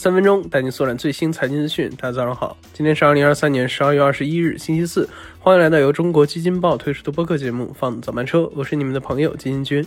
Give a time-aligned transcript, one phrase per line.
[0.00, 1.90] 三分钟带你速览最新财经资讯。
[1.98, 5.08] 大家早上好，今天是二零二三年十二月二十一日，星期四。
[5.40, 9.84] 欢迎来到由中国基金报推出的播客节目《放早班车》，我是你们的朋友基金君。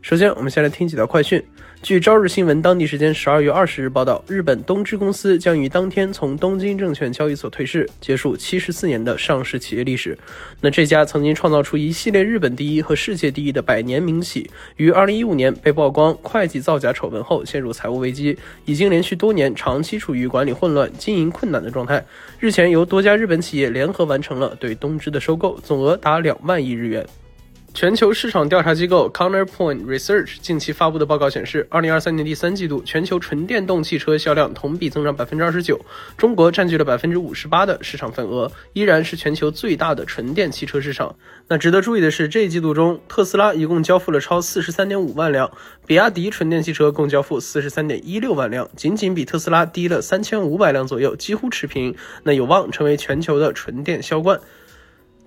[0.00, 1.40] 首先，我们先来听几条快讯。
[1.82, 10.16] 据朝日新闻当地时间十二月二十日报道，日本东芝公司将于当天从东京证券交易所退市，结束七十四年的上市企业历史。
[10.60, 22.04] 那这家曾经创造出一系列日本第一和世界第一的百年名企，于二零一五年被曝光会计造假丑闻后陷入财务危机，已经连续多年长期处于管理混乱、经营困难的状态。
[22.38, 27.04] 日前，由多家日本企业联合完成了对东芝的收购，总额达两万亿日元。
[27.74, 35.80] 全球市场调查机构 Counterpoint Research 近期发布的报告显示，二零二三年第三季度全球纯电动汽车销量同比增长百分之二十九，
[36.18, 41.16] 中国占据了百分之五十八的市场份额，依然是全球最大的纯电汽车市场。
[41.48, 45.50] 那值得注意的是，这一季度中，特斯拉一共交付了超四十三点五万辆，
[45.86, 51.96] 比亚迪纯电汽车共交付四十三点一六万辆，仅仅比特斯拉低了三千五百辆左右，几乎持平。
[52.24, 54.38] 那有望成为全球的纯电销冠。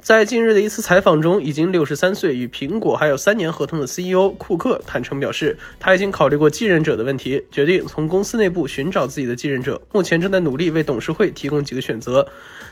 [0.06, 9.82] 在近日的一次采访中，已经六十三岁、与苹果还有三年合同的 CEO 库克坦诚表示，他已经考虑过继任者的问题，决定从公司内部寻找自己的继任者。
[9.92, 12.28] 目前正在努力为董事会提供几个选择。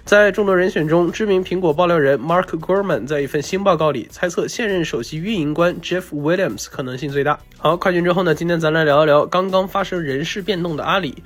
[0.06, 7.40] 在众多人选中，知名苹果爆料人 Mark Gurman 在一份新报告里猜测，现任首席运营官 Jeff Williams 可能性最大。
[7.58, 8.36] 好，快讯之后呢？
[8.36, 11.24] 今天咱来聊一聊刚刚发生人事变动的阿里。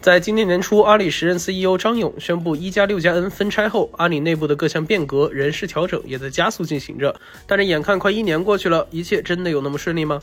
[0.00, 7.14] 在今年年初，阿里时任 CEO 张勇宣布一加六加 N 分拆后，阿里内部的各项变革、人事调整也在加速进行着。
[7.48, 10.22] 但是，眼看快一年过去了，一切真的有那么顺利吗？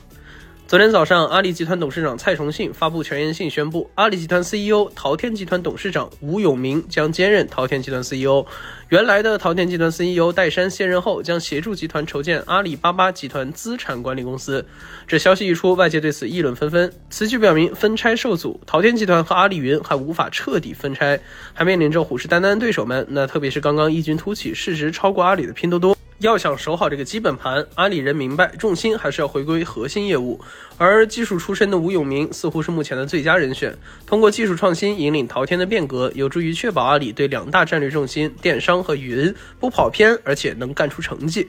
[0.68, 8.44] 昨天早上，阿里集团董事长蔡崇信发布全员信，宣布阿里集团 CEO、淘天集团董事长吴永明将兼任淘天集团 CEO。
[8.90, 14.66] 原来的淘天集团 CEO 戴珊卸任后，将协助集团筹建阿里巴巴集团资产管理公司。
[15.06, 16.92] 这消息一出，外界对此议论纷纷。
[17.12, 21.20] 此举表明分拆受阻，淘天集团和阿里云还无法彻底分拆，
[21.54, 23.06] 还面临着虎视眈眈的对手们。
[23.12, 25.96] 那特别是刚刚异军突起、市值超过阿里的拼多多。
[26.20, 30.40] 要想守好这个基本盘，阿里人明白，重心还是要回归核心业务。
[30.78, 41.48] 而技术出身的吴永明似乎是目前的最佳人选，通过技术创新引领淘天的变革，有助于确保阿里对两大战略重心——电商和云不跑偏，而且能干出成绩。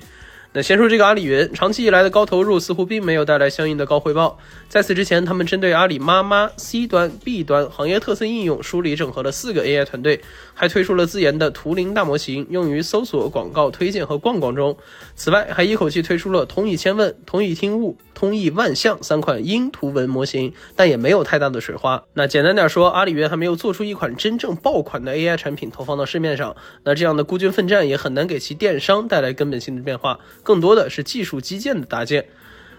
[0.53, 4.39] 那先说这个阿里云，长期以来的高投入似乎并没有带来相应的高回报。
[4.71, 10.23] 在此之前，他们针对阿里妈妈 C 端、B 端行业特色应用梳理整合了四个 AI 团队，
[10.55, 14.75] 还推出了自研的图灵大模型，用于搜索、广告推荐和逛逛中。
[15.15, 22.03] 此外，还一口气推出了同义千问、同义听物、通义万象三款英图文模型，但也没有太大的水花。
[22.15, 26.57] 那简单点说，阿里云还没有做出一款真正爆款的 AI 产品投放到市面上。
[26.83, 30.19] 那这样的孤军奋战也很难给其电商带来根本性的变化。
[30.43, 32.27] 更多的是技术基建的搭建。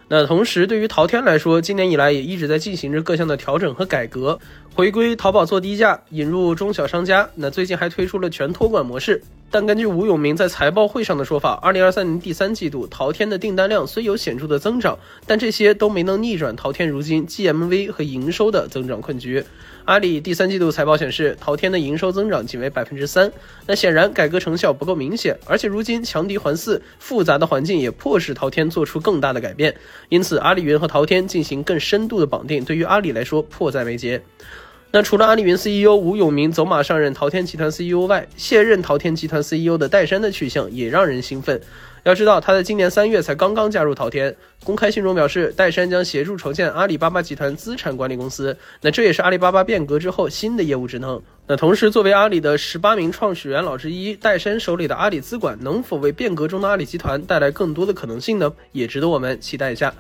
[0.10, 4.40] 那同时，对于淘天来说，今年以来也一直在进行着各项的调整和改革，
[4.74, 7.30] 回归淘宝做低价，引入中小商家。
[7.36, 9.22] 那最近还推出了全托管模式。
[9.50, 19.44] 但根据吴永明在财报会上的说法，二零二三年第三季度淘天的订单量虽有显著的增长，但这些都没能逆转淘天如今 GMV 和营收的增长困局。
[19.86, 23.32] 阿里第三季度财报显示，淘天的营收增长仅为百分之三。
[23.66, 29.74] 那显然改革成效不够明显，而且如今强敌环伺，复杂的环境也迫使淘天做出更大的改变。
[30.10, 34.22] 因此，阿里云和淘天进行更深度的绑定，对于阿里来说迫在眉睫。
[34.90, 41.60] 那除了阿里云 CEO 吴永明走马上任淘天集团 CEO 外，卸任淘天集团 CEO 的戴珊的去向也让人兴奋。
[42.04, 44.34] 要知道，他在今年三月才刚刚加入淘天。
[44.64, 48.56] 公开信中表示，戴珊将协助筹建阿里巴巴集团资产管理公司。
[48.80, 51.22] 那这也是阿里巴巴变革之后新的业务职能。
[51.48, 58.54] 那同时，作为阿里的十八名创始元老之一，戴珊手里的阿里资管能否为变革中的阿里集团带来更多的可能性呢？
[58.72, 59.94] 也值得我们期待一下。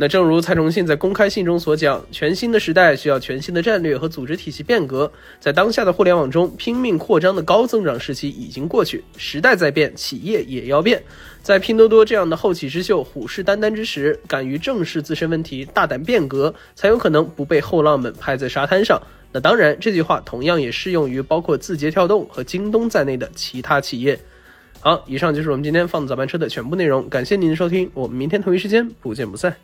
[0.00, 5.12] 那正如蔡崇信在公开信中所讲，全新的时代需要全新的战略和组织体系变革。
[5.38, 11.02] 在当下的互联网中，拼命扩张的高增长时期已经过去，时代在变，企业也要变。
[11.42, 18.98] 在拼多多这样的后起之秀虎视眈眈之时，敢于正视自身问题，大胆变革，才有可能不被后浪们拍在沙滩上。
[19.32, 24.18] 那当然，这句话同样也适用于包括字节跳动和京东在内的其他企业。
[24.80, 29.54] 好，以上就是我们今天放早班车的全部内容，感谢您的收听，我们明天同一时间不见不散。